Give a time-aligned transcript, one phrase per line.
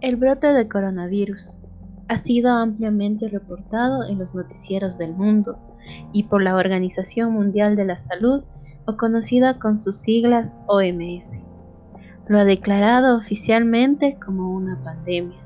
[0.00, 1.58] El brote de coronavirus
[2.08, 5.58] ha sido ampliamente reportado en los noticieros del mundo
[6.14, 8.42] y por la Organización Mundial de la Salud
[8.86, 11.36] o conocida con sus siglas OMS.
[12.28, 15.38] Lo ha declarado oficialmente como una pandemia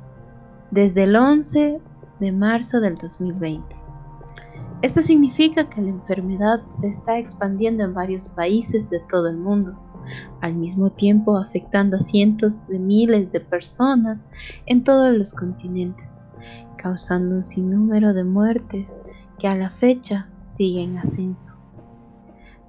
[0.71, 1.81] desde el 11
[2.21, 3.75] de marzo del 2020.
[4.83, 9.77] Esto significa que la enfermedad se está expandiendo en varios países de todo el mundo
[10.41, 14.29] al mismo tiempo afectando a cientos de miles de personas
[14.67, 16.25] en todos los continentes,
[16.77, 19.01] causando un sinnúmero de muertes
[19.39, 21.55] que a la fecha siguen en ascenso.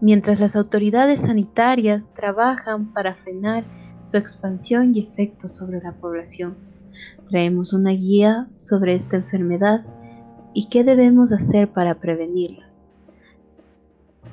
[0.01, 3.63] Mientras las autoridades sanitarias trabajan para frenar
[4.03, 6.57] su expansión y efectos sobre la población,
[7.29, 9.85] traemos una guía sobre esta enfermedad
[10.53, 12.74] y qué debemos hacer para prevenirla.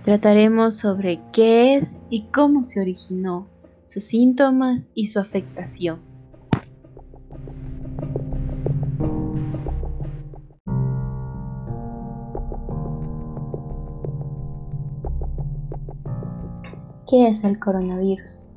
[0.05, 3.47] Trataremos sobre qué es y cómo se originó,
[3.85, 6.01] sus síntomas y su afectación.
[17.09, 18.49] ¿Qué es el coronavirus?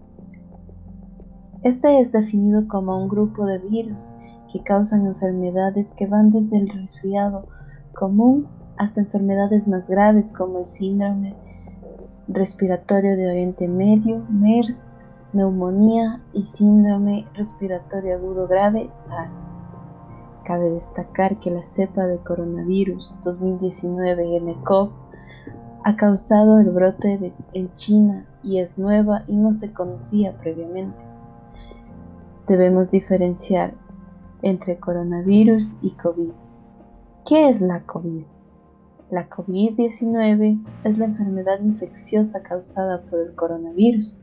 [1.61, 4.13] Este es definido como un grupo de virus
[4.51, 7.47] que causan enfermedades que van desde el resfriado
[7.93, 11.35] común hasta enfermedades más graves como el síndrome
[12.27, 14.79] respiratorio de Oriente Medio, MERS,
[15.33, 19.53] neumonía y síndrome respiratorio agudo grave, SARS.
[20.43, 24.91] Cabe destacar que la cepa de coronavirus 2019 NCOV
[25.83, 30.97] ha causado el brote en China y es nueva y no se conocía previamente.
[32.47, 33.73] Debemos diferenciar
[34.41, 36.31] entre coronavirus y COVID.
[37.25, 38.23] ¿Qué es la COVID?
[39.15, 44.19] La COVID-19 es la enfermedad infecciosa causada por el coronavirus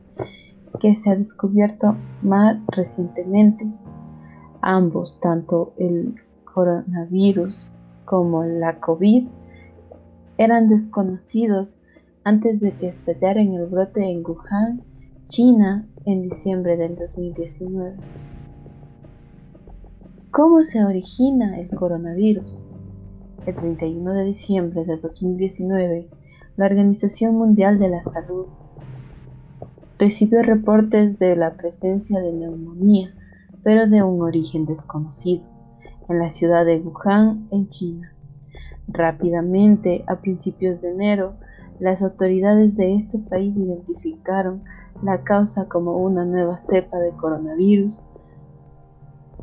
[0.79, 3.65] que se ha descubierto más recientemente.
[4.61, 6.13] Ambos, tanto el
[6.43, 7.71] coronavirus
[8.05, 9.29] como la COVID,
[10.37, 11.79] eran desconocidos
[12.23, 14.83] antes de que estallara en el brote en Wuhan,
[15.25, 17.95] China, en diciembre del 2019.
[20.29, 22.67] ¿Cómo se origina el coronavirus?
[23.45, 26.07] El 31 de diciembre de 2019,
[26.55, 28.45] la Organización Mundial de la Salud
[29.99, 33.13] recibió reportes de la presencia de neumonía,
[33.61, 35.43] pero de un origen desconocido,
[36.07, 38.13] en la ciudad de Wuhan, en China.
[38.87, 41.33] Rápidamente, a principios de enero,
[41.81, 44.63] las autoridades de este país identificaron
[45.01, 48.05] la causa como una nueva cepa de coronavirus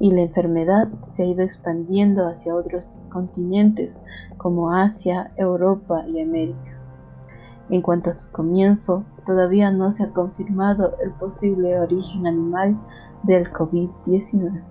[0.01, 4.03] y la enfermedad se ha ido expandiendo hacia otros continentes
[4.39, 6.79] como Asia, Europa y América.
[7.69, 12.77] En cuanto a su comienzo, todavía no se ha confirmado el posible origen animal
[13.23, 14.63] del COVID-19.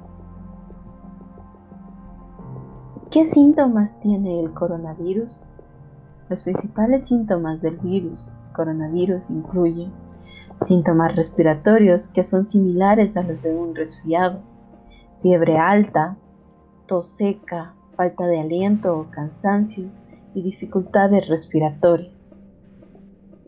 [3.12, 5.44] ¿Qué síntomas tiene el coronavirus?
[6.30, 9.92] Los principales síntomas del virus coronavirus incluyen
[10.66, 14.42] síntomas respiratorios que son similares a los de un resfriado,
[15.22, 16.18] fiebre alta,
[16.88, 19.90] tos seca, falta de aliento o cansancio
[20.34, 22.34] y dificultades respiratorias.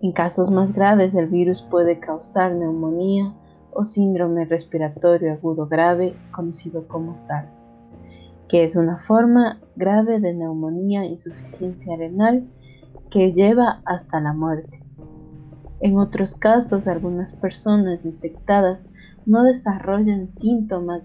[0.01, 3.33] En casos más graves el virus puede causar neumonía
[3.71, 7.67] o síndrome respiratorio agudo grave conocido como SARS,
[8.49, 12.47] que es una forma grave de neumonía insuficiencia renal
[13.09, 14.83] que lleva hasta la muerte.
[15.79, 18.83] En otros casos, algunas personas infectadas
[19.25, 21.03] no desarrollan síntomas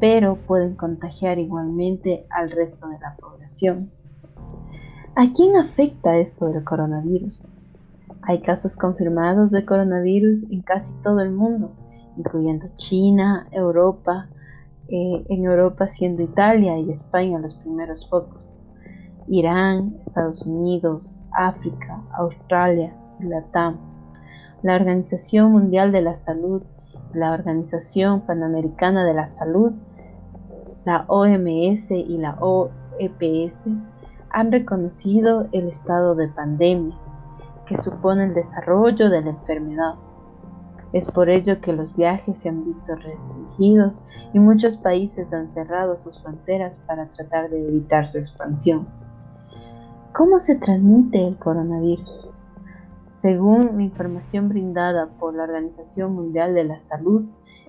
[0.00, 3.90] pero pueden contagiar igualmente al resto de la población.
[5.16, 7.48] ¿A quién afecta esto del coronavirus?
[8.22, 11.72] Hay casos confirmados de coronavirus en casi todo el mundo,
[12.16, 14.28] incluyendo China, Europa,
[14.88, 18.52] eh, en Europa siendo Italia y España los primeros focos,
[19.28, 23.78] Irán, Estados Unidos, África, Australia y Latam.
[24.62, 26.62] La Organización Mundial de la Salud
[27.14, 29.72] la Organización Panamericana de la Salud,
[30.84, 33.68] la OMS y la OEPS
[34.30, 36.96] han reconocido el estado de pandemia
[37.66, 39.94] que supone el desarrollo de la enfermedad.
[40.92, 44.00] Es por ello que los viajes se han visto restringidos
[44.32, 48.86] y muchos países han cerrado sus fronteras para tratar de evitar su expansión.
[50.12, 52.33] ¿Cómo se transmite el coronavirus?
[53.24, 57.24] Según la información brindada por la Organización Mundial de la Salud,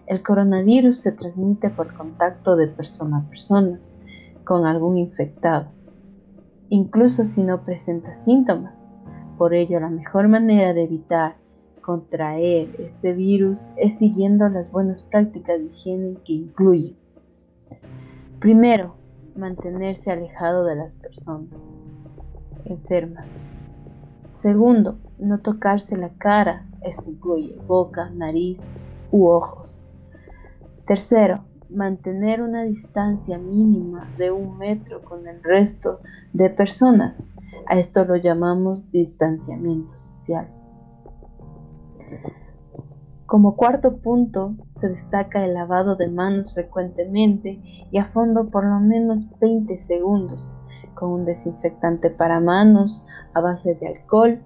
[0.06, 3.80] el coronavirus se transmite por contacto de persona a persona
[4.44, 5.68] con algún infectado,
[6.68, 8.86] incluso si no presenta síntomas.
[9.38, 11.38] Por ello, la mejor manera de evitar
[11.80, 16.98] contraer este virus es siguiendo las buenas prácticas de higiene que incluyen
[18.42, 18.98] Primero,
[19.38, 21.48] mantenerse alejado de las personas
[22.66, 23.42] enfermas.
[24.46, 28.62] Segundo, no tocarse la cara, esto incluye boca, nariz
[29.12, 29.82] u ojos.
[30.86, 36.00] Tercero, mantener una distancia mínima de un metro con el resto
[36.32, 37.16] de personas.
[37.66, 40.48] A esto lo llamamos distanciamiento social.
[43.26, 48.80] Como cuarto punto, se destaca el lavado de manos frecuentemente y a fondo por lo
[48.80, 50.54] menos 20 segundos,
[50.94, 54.39] con un desinfectante para manos a base de alcohol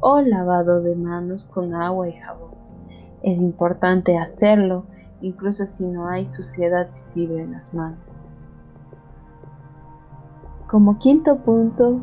[0.00, 2.50] o lavado de manos con agua y jabón.
[3.22, 4.84] Es importante hacerlo
[5.20, 8.16] incluso si no hay suciedad visible en las manos.
[10.66, 12.00] Como quinto punto,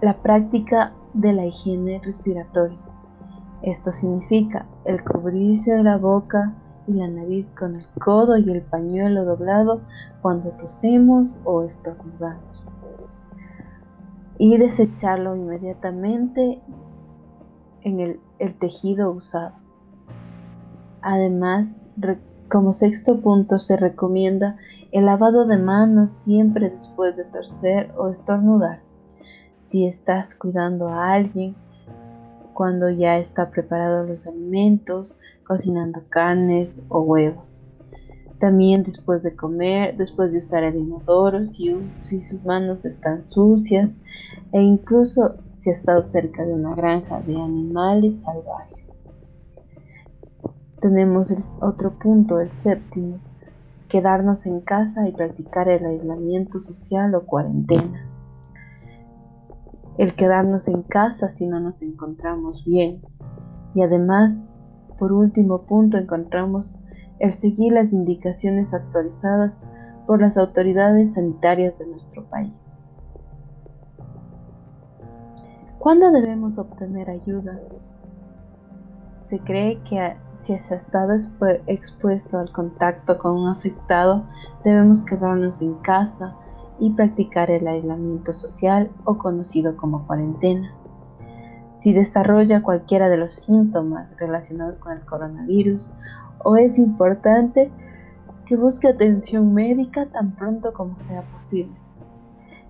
[0.00, 2.78] la práctica de la higiene respiratoria.
[3.62, 6.54] Esto significa el cubrirse la boca
[6.86, 9.82] y la nariz con el codo y el pañuelo doblado
[10.22, 12.64] cuando tosemos o estornudamos.
[14.42, 16.62] Y desecharlo inmediatamente
[17.82, 19.52] en el, tejido usado.
[21.02, 21.82] Además,
[22.48, 24.56] como sexto punto se recomienda
[24.92, 28.80] el lavado de manos siempre después de torcer o estornudar.
[29.64, 31.54] Si estás cuidando a alguien,
[32.54, 37.59] cuando ya está preparados los alimentos, cocinando carnes o huevos.
[38.40, 43.94] También después de comer, después de usar el inodoro, si, sus manos están sucias
[44.52, 48.78] e incluso si ha estado cerca de una granja de animales salvajes.
[50.80, 53.18] Tenemos el otro punto, el séptimo,
[53.90, 58.08] quedarnos en casa y practicar el aislamiento social o cuarentena.
[59.98, 63.02] El quedarnos en casa si no nos encontramos bien.
[63.74, 64.46] Y además,
[64.98, 66.74] por último punto, encontramos
[67.20, 69.62] el seguir las indicaciones actualizadas
[70.06, 72.52] por las autoridades sanitarias de nuestro país.
[75.78, 77.60] ¿Cuándo debemos obtener ayuda?
[79.20, 81.16] Se cree que si se ha estado
[81.66, 84.24] expuesto al contacto con un afectado,
[84.64, 86.34] debemos quedarnos en casa
[86.80, 90.74] y practicar el aislamiento social o conocido como cuarentena.
[91.80, 95.90] Si desarrolla cualquiera de los síntomas relacionados con el coronavirus
[96.44, 97.70] o es importante
[98.44, 101.74] que busque atención médica tan pronto como sea posible.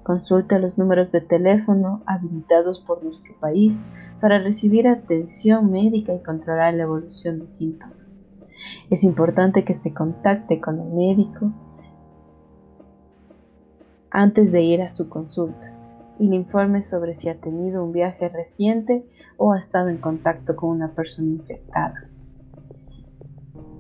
[0.05, 3.77] Consulte los números de teléfono habilitados por nuestro país
[4.21, 8.25] para recibir atención médica y controlar la evolución de síntomas.
[8.91, 11.51] Es importante que se contacte con el médico
[14.13, 15.70] antes de ir a su consulta
[16.21, 19.07] y le informe sobre si ha tenido un viaje reciente
[19.39, 22.11] o ha estado en contacto con una persona infectada.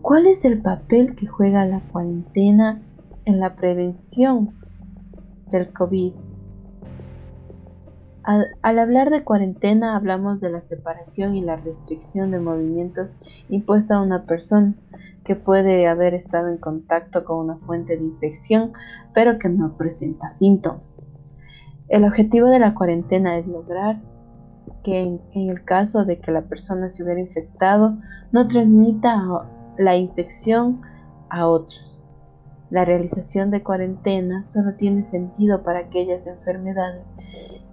[0.00, 2.80] ¿Cuál es el papel que juega la cuarentena
[3.26, 4.54] en la prevención
[5.50, 6.14] del COVID?
[8.22, 13.10] Al, hablar de cuarentena hablamos de la separación y la restricción de movimientos
[13.50, 14.74] impuesta a una persona
[15.24, 18.72] que puede haber estado en contacto con una fuente de infección
[19.12, 20.99] pero que no presenta síntomas.
[21.90, 24.00] El objetivo de la cuarentena es lograr
[24.84, 27.98] que en, el caso de que la persona se hubiera infectado
[28.30, 29.20] no transmita
[29.76, 30.82] la infección
[31.28, 32.00] a otros.
[32.70, 37.08] La realización de cuarentena solo tiene sentido para aquellas enfermedades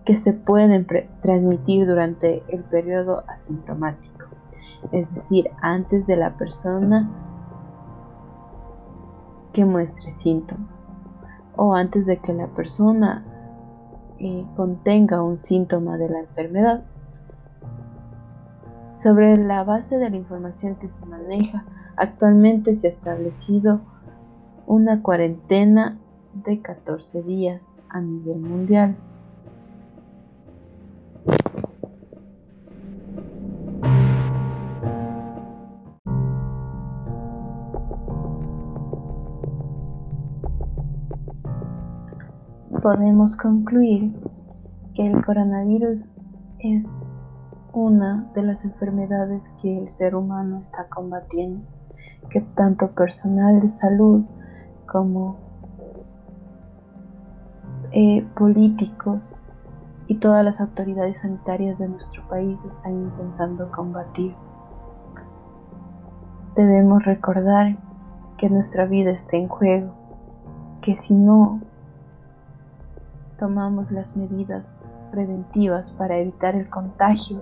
[0.03, 0.87] que se pueden
[1.21, 4.25] transmitir durante el periodo asintomático,
[4.91, 7.07] es decir, antes de la persona
[9.53, 10.71] que muestre síntomas
[11.55, 13.23] o antes de que la persona
[14.55, 16.83] contenga un síntoma de la enfermedad.
[18.95, 23.81] Sobre la base de la información que se maneja, actualmente se ha establecido
[24.65, 25.99] una cuarentena
[26.33, 28.95] de 14 días a nivel mundial.
[42.81, 44.13] Podemos concluir
[44.93, 46.09] que el coronavirus
[46.59, 46.85] es
[47.73, 51.61] una de las enfermedades que el ser humano está combatiendo,
[52.29, 54.23] que tanto personal de salud
[54.87, 55.37] como
[57.91, 59.41] eh, políticos
[60.07, 64.33] y todas las autoridades sanitarias de nuestro país están intentando combatir.
[66.55, 67.77] Debemos recordar
[68.37, 69.93] que nuestra vida está en juego,
[70.81, 71.61] que si no
[73.37, 74.73] tomamos las medidas
[75.11, 77.41] preventivas para evitar el contagio,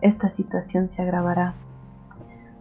[0.00, 1.54] esta situación se agravará.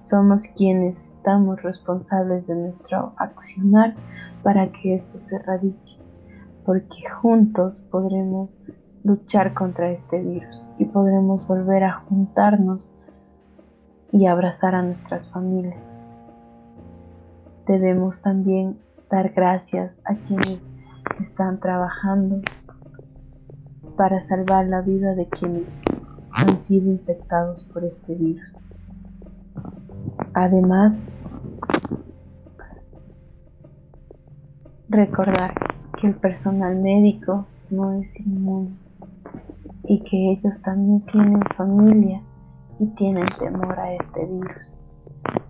[0.04, 3.96] Somos quienes estamos responsables de nuestro accionar
[4.44, 5.98] para que esto se erradique,
[6.66, 8.58] porque juntos podremos
[9.04, 12.92] luchar contra este virus y podremos volver a juntarnos
[14.12, 15.78] y abrazar a nuestras familias.
[17.68, 20.68] Debemos también dar gracias a quienes
[21.22, 22.42] están trabajando
[24.02, 25.70] para salvar la vida de quienes
[26.32, 28.58] han sido infectados por este virus.
[30.34, 31.04] Además,
[34.90, 35.54] recordar
[35.96, 38.72] que el personal médico no es inmune
[39.84, 42.24] y que ellos también tienen familia
[42.80, 44.78] y tienen temor a este virus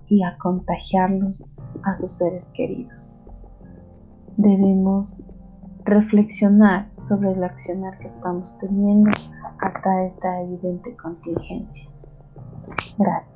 [0.09, 1.49] y a contagiarlos
[1.83, 3.17] a sus seres queridos.
[4.35, 5.21] Debemos
[5.91, 9.11] reflexionar sobre el accionar que estamos teniendo
[9.59, 11.89] hasta esta evidente contingencia.
[12.97, 13.31] Gracias.